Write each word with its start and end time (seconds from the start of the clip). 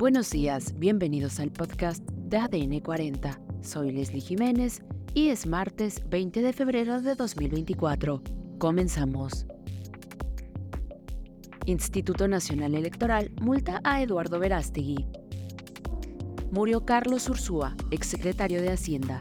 Buenos 0.00 0.30
días, 0.30 0.78
bienvenidos 0.78 1.40
al 1.40 1.50
podcast 1.50 2.02
de 2.08 2.38
ADN 2.38 2.80
40. 2.80 3.38
Soy 3.60 3.92
Leslie 3.92 4.22
Jiménez 4.22 4.80
y 5.12 5.28
es 5.28 5.46
martes 5.46 6.00
20 6.08 6.40
de 6.40 6.54
febrero 6.54 7.02
de 7.02 7.14
2024. 7.14 8.22
Comenzamos. 8.56 9.44
Instituto 11.66 12.28
Nacional 12.28 12.76
Electoral 12.76 13.30
multa 13.42 13.82
a 13.84 14.00
Eduardo 14.00 14.38
Verástegui. 14.38 15.04
Murió 16.50 16.86
Carlos 16.86 17.28
Ursúa, 17.28 17.76
exsecretario 17.90 18.62
de 18.62 18.70
Hacienda. 18.70 19.18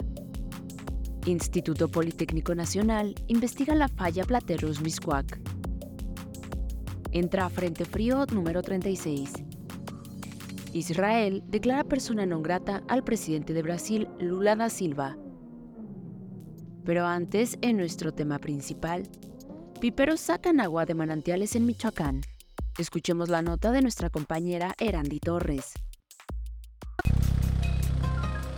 Instituto 1.26 1.90
Politécnico 1.90 2.56
Nacional 2.56 3.16
investiga 3.28 3.76
la 3.76 3.90
falla 3.90 4.24
Plateros 4.24 4.80
Miscuac. 4.80 5.42
Entra 7.12 7.48
a 7.48 7.50
Frente 7.50 7.84
Frío 7.84 8.26
número 8.28 8.62
36. 8.62 9.49
Israel 10.74 11.42
declara 11.48 11.84
persona 11.84 12.26
non 12.26 12.42
grata 12.42 12.84
al 12.88 13.04
presidente 13.04 13.54
de 13.54 13.64
Brasil, 13.64 14.08
Lula 14.20 14.56
da 14.56 14.70
Silva. 14.70 15.18
Pero 16.86 17.06
antes, 17.06 17.58
en 17.62 17.78
nuestro 17.78 18.14
tema 18.14 18.38
principal, 18.38 19.10
piperos 19.82 20.20
sacan 20.20 20.60
agua 20.60 20.86
de 20.86 20.94
manantiales 20.94 21.56
en 21.56 21.66
Michoacán. 21.66 22.22
Escuchemos 22.78 23.30
la 23.30 23.42
nota 23.42 23.72
de 23.72 23.82
nuestra 23.82 24.10
compañera 24.10 24.76
Erandi 24.78 25.20
Torres. 25.20 25.74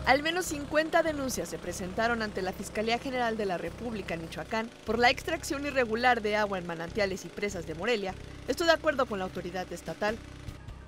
Al 0.06 0.24
menos 0.24 0.48
50 0.48 1.04
denuncias 1.04 1.48
se 1.48 1.58
presentaron 1.58 2.22
ante 2.22 2.42
la 2.42 2.52
Fiscalía 2.52 3.00
General 3.00 3.38
de 3.38 3.46
la 3.46 3.58
República 3.58 4.16
en 4.16 4.22
Michoacán 4.22 4.70
por 4.86 5.00
la 5.00 5.10
extracción 5.10 5.66
irregular 5.66 6.22
de 6.22 6.36
agua 6.36 6.58
en 6.58 6.68
manantiales 6.68 7.24
y 7.24 7.30
presas 7.30 7.66
de 7.68 7.76
Morelia, 7.76 8.14
esto 8.48 8.66
de 8.66 8.72
acuerdo 8.72 9.06
con 9.06 9.20
la 9.20 9.26
autoridad 9.26 9.72
estatal. 9.72 10.18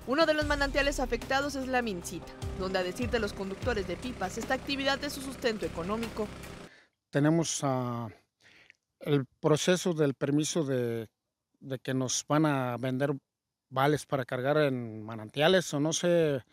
Uno 0.06 0.26
de 0.26 0.34
los 0.34 0.44
manantiales 0.44 1.00
afectados 1.00 1.54
es 1.54 1.66
la 1.66 1.80
Mincita, 1.80 2.30
donde 2.58 2.78
a 2.78 2.82
decir 2.82 3.08
de 3.08 3.18
los 3.18 3.32
conductores 3.32 3.88
de 3.88 3.96
pipas, 3.96 4.36
esta 4.36 4.52
actividad 4.52 5.02
es 5.02 5.14
su 5.14 5.22
sustento 5.22 5.64
económico. 5.64 6.28
Tenemos 7.08 7.62
uh, 7.62 8.10
el 9.00 9.24
proceso 9.40 9.94
del 9.94 10.12
permiso 10.12 10.62
de, 10.62 11.08
de 11.60 11.78
que 11.78 11.94
nos 11.94 12.24
van 12.28 12.44
a 12.44 12.76
vender 12.76 13.14
vales 13.70 14.04
para 14.04 14.26
cargar 14.26 14.58
en 14.58 15.02
manantiales 15.02 15.72
o 15.72 15.80
no 15.80 15.94
sé 15.94 16.44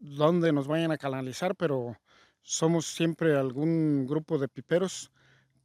dónde 0.00 0.52
nos 0.52 0.66
vayan 0.66 0.90
a 0.90 0.98
canalizar, 0.98 1.54
pero 1.54 1.96
somos 2.42 2.86
siempre 2.86 3.36
algún 3.36 4.04
grupo 4.06 4.36
de 4.36 4.48
piperos 4.48 5.12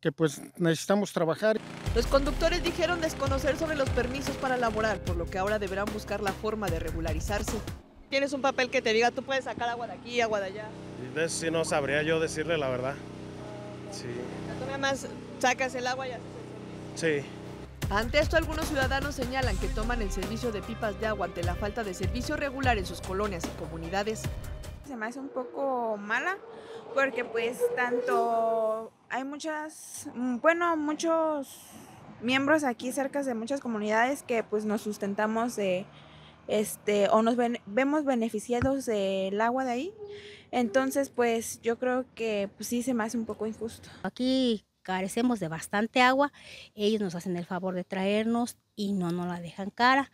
que 0.06 0.11
pues 0.11 0.39
necesitamos 0.58 1.11
trabajar. 1.14 1.59
Los 1.95 2.06
conductores 2.06 2.61
dijeron 2.61 3.02
desconocer 3.02 3.58
sobre 3.58 3.75
los 3.75 3.89
permisos 3.89 4.36
para 4.36 4.56
laborar, 4.56 5.00
por 5.00 5.16
lo 5.16 5.25
que 5.25 5.39
ahora 5.39 5.58
deberán 5.58 5.88
buscar 5.92 6.22
la 6.22 6.31
forma 6.31 6.67
de 6.67 6.78
regularizarse. 6.78 7.53
Tienes 8.11 8.31
un 8.31 8.44
papel 8.44 8.70
que 8.70 8.83
te 8.83 8.94
diga 8.94 9.09
tú 9.09 9.23
puedes 9.23 9.45
sacar 9.45 9.67
agua 9.67 9.88
de 9.88 9.94
aquí, 9.94 10.22
agua 10.22 10.42
de 10.42 10.45
allá. 10.45 10.66
De 11.16 11.26
eso 11.26 11.39
sí 11.39 11.50
no 11.50 11.66
sabría 11.66 12.03
yo 12.03 12.20
decirle 12.20 12.56
la 12.56 12.70
verdad. 12.70 12.94
Sí. 13.92 14.06
Tú 14.59 14.66
nada 14.67 14.78
más 14.78 15.08
sacas 15.39 15.73
el 15.73 15.88
agua 15.88 16.08
y 16.08 16.11
haces 16.11 16.23
el 16.23 17.00
servicio. 17.02 17.26
Sí. 17.26 17.28
Ante 17.89 18.20
esto, 18.20 18.38
algunos 18.38 18.67
ciudadanos 18.67 19.16
señalan 19.16 19.58
que 19.58 19.70
toman 19.70 20.03
el 20.03 20.11
servicio 20.11 20.52
de 20.52 20.61
pipas 20.61 21.00
de 21.00 21.08
agua 21.08 21.26
ante 21.26 21.42
la 21.42 21.56
falta 21.56 21.83
de 21.83 21.95
servicio 21.95 22.36
regular 22.36 22.78
en 22.78 22.86
sus 22.86 23.02
colonias 23.02 23.44
y 23.45 23.59
comunidades. 23.59 24.22
Se 24.86 24.95
me 24.95 25.08
hace 25.08 25.19
un 25.19 25.30
poco 25.30 25.97
mala 25.97 26.38
porque 26.94 27.25
pues 27.25 27.59
tanto 27.75 28.92
hay 29.09 29.23
muchas, 29.23 30.08
bueno, 30.42 30.77
muchos 30.77 31.59
miembros 32.22 32.64
aquí 32.64 32.92
cerca 32.92 33.23
de 33.23 33.33
muchas 33.33 33.59
comunidades 33.59 34.23
que 34.23 34.44
pues 34.44 34.66
nos 34.66 34.81
sustentamos 34.81 35.55
de 35.55 35.86
este 36.47 37.09
o 37.09 37.22
nos 37.22 37.36
vemos 37.66 38.05
beneficiados 38.05 38.86
del 38.86 39.39
agua 39.42 39.66
de 39.66 39.72
ahí. 39.72 39.94
Entonces, 40.52 41.09
pues 41.09 41.59
yo 41.61 41.77
creo 41.77 42.05
que 42.16 42.49
pues, 42.55 42.70
sí 42.70 42.83
se 42.83 42.93
me 42.93 43.04
hace 43.04 43.17
un 43.17 43.26
poco 43.26 43.45
injusto. 43.45 43.89
Aquí 44.04 44.65
carecemos 44.83 45.39
de 45.39 45.48
bastante 45.48 46.02
agua, 46.02 46.31
ellos 46.76 47.02
nos 47.02 47.15
hacen 47.15 47.36
el 47.36 47.45
favor 47.45 47.73
de 47.73 47.83
traernos 47.83 48.58
y 48.76 48.93
no 48.93 49.11
nos 49.11 49.27
la 49.27 49.42
dejan 49.42 49.71
cara, 49.71 50.11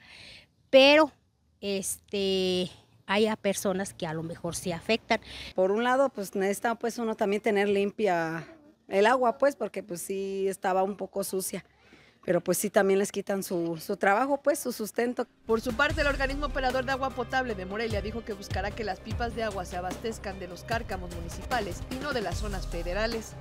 pero 0.70 1.12
este 1.60 2.72
haya 3.14 3.36
personas 3.36 3.94
que 3.94 4.08
a 4.08 4.14
lo 4.14 4.24
mejor 4.24 4.56
sí 4.56 4.72
afectan. 4.72 5.20
Por 5.56 5.72
un 5.72 5.84
lado, 5.84 6.10
pues 6.10 6.36
necesita 6.36 6.76
pues 6.76 6.98
uno 6.98 7.16
también 7.16 7.42
tener 7.42 7.70
limpia 7.70 8.48
el 8.88 9.06
agua, 9.06 9.38
pues, 9.38 9.56
porque 9.56 9.84
pues 9.84 10.02
sí 10.02 10.48
estaba 10.48 10.84
un 10.84 10.98
poco 10.98 11.24
sucia. 11.24 11.64
Pero 12.24 12.40
pues 12.40 12.60
sí 12.60 12.70
también 12.70 13.00
les 13.00 13.12
quitan 13.12 13.42
su, 13.42 13.78
su 13.78 13.98
trabajo, 13.98 14.42
pues 14.44 14.60
su 14.60 14.72
sustento. 14.72 15.26
Por 15.48 15.60
su 15.60 15.74
parte, 15.74 16.02
el 16.02 16.08
organismo 16.08 16.46
operador 16.46 16.86
de 16.86 16.92
agua 16.92 17.10
potable 17.10 17.56
de 17.56 17.66
Morelia 17.66 18.02
dijo 18.02 18.24
que 18.24 18.34
buscará 18.34 18.70
que 18.70 18.84
las 18.84 19.00
pipas 19.00 19.36
de 19.36 19.44
agua 19.44 19.66
se 19.66 19.78
abastezcan 19.78 20.40
de 20.40 20.48
los 20.48 20.64
cárcamos 20.64 21.16
municipales 21.16 21.82
y 21.90 21.96
no 21.96 22.14
de 22.14 22.22
las 22.22 22.38
zonas 22.38 22.68
federales. 22.68 23.34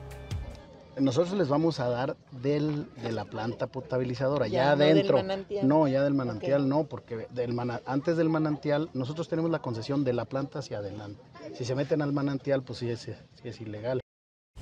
Nosotros 0.99 1.33
les 1.39 1.49
vamos 1.49 1.81
a 1.81 1.89
dar 1.89 2.17
del, 2.43 2.87
de 3.03 3.13
la 3.13 3.25
planta 3.25 3.67
potabilizadora, 3.69 4.49
ya, 4.49 4.53
Ya, 4.53 4.65
no 4.77 4.83
adentro. 4.85 5.17
del 5.17 5.27
manantial. 5.27 5.69
No, 5.69 5.89
ya 5.89 6.03
del 6.03 6.15
manantial 6.15 6.69
no, 6.69 6.85
porque 6.85 7.27
del 7.31 7.53
mana- 7.55 7.81
antes 7.87 8.17
del 8.17 8.29
manantial 8.29 8.91
nosotros 8.93 9.29
tenemos 9.29 9.51
la 9.51 9.61
concesión 9.61 10.05
de 10.05 10.13
la 10.13 10.25
planta 10.25 10.59
hacia 10.59 10.79
adelante. 10.79 11.23
Si 11.55 11.65
se 11.65 11.75
meten 11.75 12.03
al 12.03 12.13
manantial, 12.13 12.63
pues 12.63 12.81
sí 12.81 12.91
es, 12.91 13.01
sí 13.01 13.13
es 13.45 13.61
ilegal. 13.61 14.01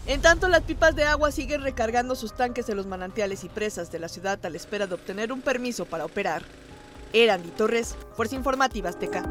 En 0.06 0.20
tanto, 0.22 0.48
las 0.48 0.62
pipas 0.62 0.94
de 0.96 1.04
agua 1.04 1.30
siguen 1.32 1.62
recargando 1.62 2.14
sus 2.14 2.32
tanques 2.34 2.66
de 2.66 2.74
los 2.74 2.86
manantiales 2.86 3.44
y 3.44 3.48
presas 3.48 3.90
de 3.90 3.98
la 3.98 4.08
ciudad 4.08 4.44
a 4.44 4.50
la 4.50 4.56
espera 4.56 4.86
de 4.86 4.94
obtener 4.94 5.32
un 5.32 5.42
permiso 5.42 5.84
para 5.86 6.04
operar. 6.04 6.42
Erandi 7.12 7.48
Torres, 7.50 7.96
Fuerza 8.14 8.34
Informativa 8.36 8.90
Azteca. 8.90 9.24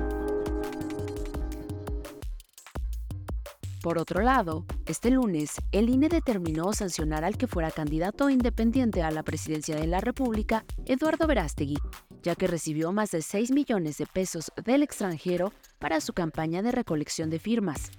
Por 3.88 4.00
otro 4.00 4.22
lado, 4.22 4.66
este 4.86 5.12
lunes, 5.12 5.52
el 5.72 5.90
INE 5.90 6.10
determinó 6.10 6.74
sancionar 6.74 7.24
al 7.24 7.38
que 7.38 7.48
fuera 7.48 7.72
candidato 7.72 8.30
independiente 8.30 9.02
a 9.02 9.12
la 9.12 9.24
presidencia 9.24 9.78
de 9.78 9.88
la 9.88 10.02
República, 10.02 10.66
Eduardo 10.86 11.26
Verástegui, 11.26 11.78
ya 12.22 12.36
que 12.36 12.48
recibió 12.48 12.92
más 12.92 13.12
de 13.12 13.22
6 13.22 13.52
millones 13.52 13.98
de 13.98 14.06
pesos 14.06 14.52
del 14.62 14.84
extranjero 14.84 15.54
para 15.80 16.02
su 16.02 16.12
campaña 16.12 16.62
de 16.62 16.74
recolección 16.74 17.30
de 17.30 17.40
firmas. 17.40 17.90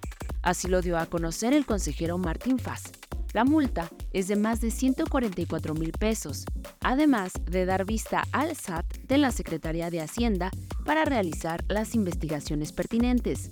Así 0.43 0.69
lo 0.69 0.83
dio 0.83 0.99
a 0.99 1.07
conocer 1.07 1.55
el 1.55 1.65
consejero 1.65 2.19
Martín 2.19 2.59
Faz. 2.59 2.93
La 3.33 3.47
multa 3.47 3.89
es 4.13 4.29
de 4.29 4.37
más 4.37 4.61
de 4.61 4.71
144 4.71 5.73
mil 5.73 5.93
pesos, 5.93 6.45
además 6.81 7.33
de 7.45 7.65
dar 7.65 7.87
vista 7.87 8.25
al 8.33 8.55
SAT 8.57 8.85
de 9.05 9.17
la 9.17 9.33
Secretaría 9.33 9.89
de 9.89 10.03
Hacienda 10.03 10.51
para 10.85 11.07
realizar 11.07 11.65
las 11.69 11.95
investigaciones 11.95 12.73
pertinentes. 12.73 13.49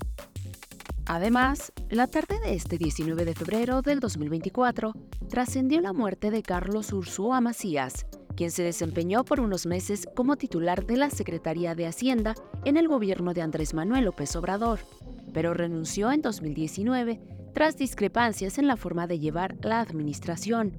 Además, 1.09 1.73
la 1.89 2.09
tarde 2.09 2.41
de 2.41 2.55
este 2.55 2.79
19 2.79 3.25
de 3.25 3.35
febrero 3.35 3.81
del 3.81 4.01
2024 4.01 4.93
trascendió 5.29 5.81
la 5.81 5.93
muerte 5.93 6.33
de 6.33 6.43
Carlos 6.43 6.93
Ursúa 6.93 7.41
Macías, 7.41 8.07
quien 8.35 8.51
se 8.51 8.65
desempeñó 8.65 9.25
por 9.25 9.39
unos 9.39 9.67
meses 9.67 10.09
como 10.17 10.37
titular 10.37 10.85
de 10.85 10.97
la 10.97 11.11
Secretaría 11.11 11.77
de 11.77 11.87
Hacienda 11.87 12.35
en 12.65 12.77
el 12.77 12.89
gobierno 12.89 13.35
de 13.35 13.43
Andrés 13.43 13.73
Manuel 13.73 14.07
López 14.07 14.35
Obrador, 14.35 14.81
pero 15.33 15.55
renunció 15.55 16.11
en 16.11 16.23
2019 16.23 17.21
tras 17.55 17.77
discrepancias 17.77 18.59
en 18.59 18.67
la 18.67 18.77
forma 18.77 19.07
de 19.07 19.21
llevar 19.21 19.57
la 19.63 19.81
administración. 19.81 20.77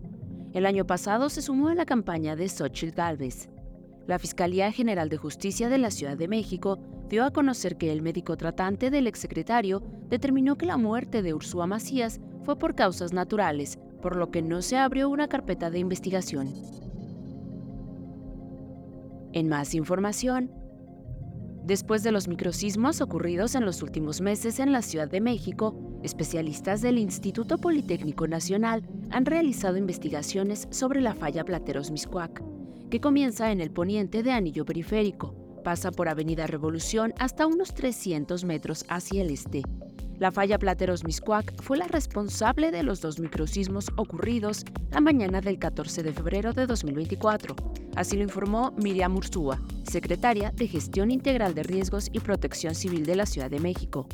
El 0.54 0.66
año 0.66 0.86
pasado 0.86 1.30
se 1.30 1.42
sumó 1.42 1.70
a 1.70 1.76
la 1.76 1.86
campaña 1.86 2.36
de 2.36 2.50
Xochitl 2.50 2.96
Gálvez. 2.96 3.48
La 4.08 4.20
Fiscalía 4.20 4.74
General 4.74 5.08
de 5.08 5.18
Justicia 5.18 5.70
de 5.70 5.78
la 5.78 5.90
Ciudad 5.90 6.18
de 6.18 6.28
México 6.28 6.80
dio 7.08 7.24
a 7.24 7.32
conocer 7.32 7.78
que 7.78 7.92
el 7.92 8.02
médico 8.02 8.38
tratante 8.38 8.90
del 8.90 9.08
exsecretario 9.08 9.82
determinó 10.10 10.58
que 10.58 10.66
la 10.66 10.78
muerte 10.78 11.22
de 11.22 11.34
Ursúa 11.34 11.68
Macías 11.68 12.20
fue 12.44 12.58
por 12.58 12.76
causas 12.76 13.14
naturales, 13.14 13.80
por 14.02 14.16
lo 14.16 14.32
que 14.32 14.42
no 14.42 14.62
se 14.62 14.78
abrió 14.78 15.10
una 15.10 15.28
carpeta 15.28 15.70
de 15.70 15.80
investigación. 15.80 16.54
En 19.34 19.50
más 19.50 19.74
información, 19.76 20.52
después 21.64 22.04
de 22.04 22.12
los 22.12 22.28
microsismos 22.28 23.02
ocurridos 23.02 23.56
en 23.56 23.66
los 23.66 23.82
últimos 23.82 24.22
meses 24.22 24.60
en 24.60 24.72
la 24.72 24.82
Ciudad 24.82 25.10
de 25.10 25.22
México, 25.22 26.00
especialistas 26.04 26.82
del 26.82 26.98
Instituto 26.98 27.58
Politécnico 27.58 28.28
Nacional 28.28 28.84
han 29.10 29.26
realizado 29.26 29.78
investigaciones 29.78 30.68
sobre 30.72 31.02
la 31.02 31.14
falla 31.14 31.44
Plateros 31.44 31.92
Miscuac, 31.92 32.42
que 32.90 33.02
comienza 33.02 33.52
en 33.52 33.60
el 33.60 33.72
poniente 33.72 34.24
de 34.24 34.32
Anillo 34.32 34.64
Periférico, 34.64 35.47
pasa 35.68 35.92
por 35.92 36.08
Avenida 36.08 36.48
Revolución 36.48 37.14
hasta 37.20 37.46
unos 37.46 37.74
300 37.74 38.46
metros 38.46 38.86
hacia 38.88 39.22
el 39.22 39.32
este. 39.32 39.64
La 40.18 40.32
falla 40.32 40.58
Plateros 40.58 41.04
Miscuac 41.04 41.62
fue 41.62 41.78
la 41.78 41.90
responsable 41.90 42.72
de 42.72 42.84
los 42.84 43.02
dos 43.02 43.20
microsismos 43.20 43.92
ocurridos 43.98 44.64
la 44.92 45.02
mañana 45.02 45.42
del 45.42 45.60
14 45.60 46.04
de 46.04 46.14
febrero 46.14 46.54
de 46.54 46.68
2024. 46.68 47.54
Así 47.98 48.16
lo 48.16 48.24
informó 48.24 48.72
Miriam 48.78 49.18
Ursúa, 49.18 49.60
secretaria 49.84 50.54
de 50.56 50.70
Gestión 50.70 51.12
Integral 51.12 51.54
de 51.54 51.64
Riesgos 51.64 52.08
y 52.14 52.22
Protección 52.22 52.74
Civil 52.74 53.06
de 53.06 53.18
la 53.18 53.26
Ciudad 53.26 53.52
de 53.52 53.60
México. 53.60 54.08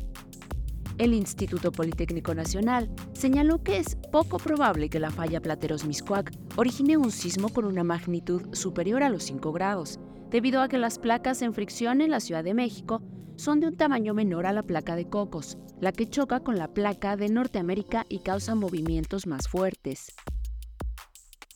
El 0.96 1.12
Instituto 1.12 1.72
Politécnico 1.72 2.36
Nacional 2.36 2.88
señaló 3.14 3.64
que 3.64 3.78
es 3.78 3.96
poco 4.12 4.38
probable 4.38 4.88
que 4.88 5.00
la 5.00 5.10
falla 5.10 5.40
Plateros 5.40 5.84
Miscuac 5.84 6.30
origine 6.54 6.96
un 6.96 7.10
sismo 7.10 7.48
con 7.48 7.64
una 7.64 7.82
magnitud 7.82 8.54
superior 8.54 9.02
a 9.02 9.08
los 9.08 9.24
5 9.24 9.50
grados, 9.52 9.98
debido 10.30 10.62
a 10.62 10.68
que 10.68 10.78
las 10.78 11.00
placas 11.00 11.42
en 11.42 11.52
fricción 11.52 12.00
en 12.00 12.12
la 12.12 12.20
Ciudad 12.20 12.44
de 12.44 12.54
México 12.54 13.02
son 13.34 13.58
de 13.58 13.66
un 13.66 13.76
tamaño 13.76 14.14
menor 14.14 14.46
a 14.46 14.52
la 14.52 14.62
placa 14.62 14.94
de 14.94 15.08
Cocos, 15.08 15.58
la 15.80 15.90
que 15.90 16.08
choca 16.08 16.40
con 16.40 16.58
la 16.58 16.72
placa 16.72 17.16
de 17.16 17.28
Norteamérica 17.28 18.06
y 18.08 18.20
causa 18.20 18.54
movimientos 18.54 19.26
más 19.26 19.48
fuertes. 19.48 20.14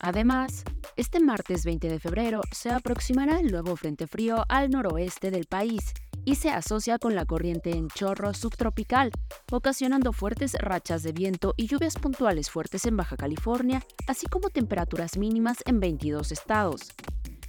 Además, 0.01 0.65
este 0.97 1.21
martes 1.21 1.63
20 1.63 1.87
de 1.87 1.99
febrero 1.99 2.41
se 2.51 2.71
aproximará 2.71 3.39
el 3.39 3.51
nuevo 3.51 3.77
frente 3.77 4.05
frío 4.05 4.43
al 4.49 4.69
noroeste 4.69 5.31
del 5.31 5.45
país 5.45 5.93
y 6.29 6.35
se 6.35 6.51
asocia 6.51 6.99
con 6.99 7.15
la 7.15 7.25
corriente 7.25 7.71
en 7.71 7.87
chorro 7.87 8.35
subtropical, 8.35 9.09
ocasionando 9.51 10.13
fuertes 10.13 10.53
rachas 10.59 11.01
de 11.01 11.11
viento 11.11 11.55
y 11.57 11.65
lluvias 11.65 11.95
puntuales 11.95 12.51
fuertes 12.51 12.85
en 12.85 12.95
Baja 12.95 13.17
California, 13.17 13.83
así 14.07 14.27
como 14.27 14.51
temperaturas 14.51 15.17
mínimas 15.17 15.63
en 15.65 15.79
22 15.79 16.31
estados. 16.31 16.91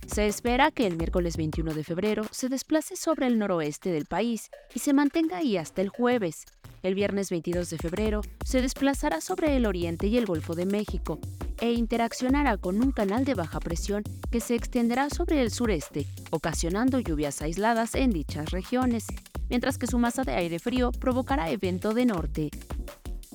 Se 0.06 0.26
espera 0.26 0.70
que 0.70 0.87
el 0.87 0.97
miércoles 0.97 1.37
21 1.37 1.73
de 1.73 1.85
febrero 1.85 2.25
se 2.32 2.49
desplace 2.49 2.97
sobre 2.97 3.26
el 3.26 3.38
noroeste 3.38 3.93
del 3.93 4.06
país 4.06 4.50
y 4.75 4.81
se 4.81 4.93
mantenga 4.93 5.37
ahí 5.37 5.56
hasta 5.56 5.82
el 5.82 5.88
jueves. 5.88 6.47
El 6.82 6.94
viernes 6.94 7.31
22 7.31 7.70
de 7.70 7.79
febrero 7.79 8.23
se 8.44 8.61
desplazará 8.62 9.20
sobre 9.20 9.56
el 9.56 9.67
oriente 9.67 10.06
y 10.08 10.17
el 10.17 10.26
Golfo 10.26 10.55
de 10.55 10.67
México 10.67 11.20
e 11.61 11.73
interaccionará 11.73 12.56
con 12.56 12.82
un 12.82 12.91
canal 12.91 13.25
de 13.25 13.35
baja 13.35 13.61
presión 13.61 14.02
que 14.31 14.41
se 14.41 14.55
extenderá 14.55 15.11
sobre 15.11 15.43
el 15.43 15.50
sureste, 15.50 16.06
ocasionando 16.31 16.99
lluvias 16.99 17.43
aisladas 17.43 17.94
en 17.94 18.11
dichas 18.11 18.50
regiones, 18.50 19.06
mientras 19.50 19.76
que 19.76 19.87
su 19.87 19.99
masa 19.99 20.25
de 20.25 20.32
aire 20.32 20.58
frío 20.58 20.91
provocará 20.91 21.50
evento 21.50 21.93
de 21.93 22.06
norte. 22.06 22.50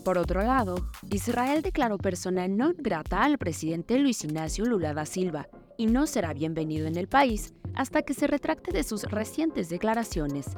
Por 0.03 0.17
otro 0.17 0.41
lado, 0.43 0.89
Israel 1.11 1.61
declaró 1.61 1.97
persona 1.97 2.47
non 2.47 2.75
grata 2.77 3.23
al 3.23 3.37
presidente 3.37 3.97
Luis 3.97 4.23
Ignacio 4.23 4.65
Lula 4.65 4.93
da 4.93 5.05
Silva 5.05 5.47
y 5.77 5.87
no 5.87 6.07
será 6.07 6.33
bienvenido 6.33 6.87
en 6.87 6.97
el 6.97 7.07
país 7.07 7.53
hasta 7.73 8.01
que 8.03 8.13
se 8.13 8.27
retracte 8.27 8.71
de 8.71 8.83
sus 8.83 9.03
recientes 9.03 9.69
declaraciones. 9.69 10.57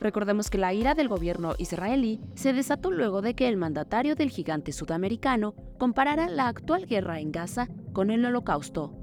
Recordemos 0.00 0.48
que 0.50 0.58
la 0.58 0.72
ira 0.72 0.94
del 0.94 1.08
gobierno 1.08 1.54
israelí 1.58 2.20
se 2.34 2.52
desató 2.52 2.90
luego 2.90 3.20
de 3.20 3.34
que 3.34 3.48
el 3.48 3.56
mandatario 3.56 4.14
del 4.14 4.30
gigante 4.30 4.72
sudamericano 4.72 5.54
comparara 5.78 6.28
la 6.28 6.48
actual 6.48 6.86
guerra 6.86 7.20
en 7.20 7.32
Gaza 7.32 7.68
con 7.92 8.10
el 8.10 8.24
holocausto. 8.24 8.94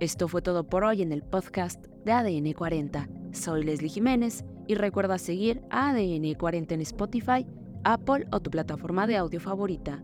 Esto 0.00 0.28
fue 0.28 0.42
todo 0.42 0.68
por 0.68 0.84
hoy 0.84 1.02
en 1.02 1.12
el 1.12 1.22
podcast 1.22 1.86
de 2.04 2.12
ADN 2.12 2.52
40. 2.52 3.08
Soy 3.32 3.64
Leslie 3.64 3.90
Jiménez 3.90 4.44
y 4.66 4.76
recuerda 4.76 5.18
seguir 5.18 5.62
a 5.70 5.90
ADN 5.90 6.34
40 6.34 6.74
en 6.74 6.80
Spotify, 6.80 7.46
Apple 7.84 8.26
o 8.32 8.40
tu 8.40 8.50
plataforma 8.50 9.06
de 9.06 9.16
audio 9.16 9.40
favorita. 9.40 10.02